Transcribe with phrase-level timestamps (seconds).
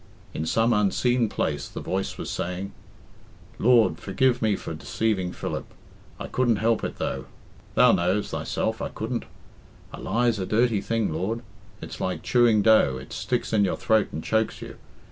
[0.33, 2.71] In some unseen place the voice was saying
[3.59, 5.65] "Lord, forgive me for deceaving Philip.
[6.19, 7.25] I couldn't help it, though;
[7.75, 9.25] Thou knows, Thyself, I couldn't.
[9.93, 11.41] A lie's a dirty thing, Lord.
[11.83, 14.77] It's like chewing dough it sticks in your throat and chokes you.